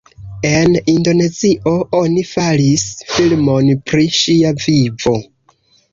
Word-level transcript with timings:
En 0.51 0.71
Indonezio 0.93 1.73
oni 1.99 2.25
faris 2.31 2.87
filmon 3.13 3.69
pri 3.93 4.09
ŝia 4.23 4.59
vivo. 4.65 5.19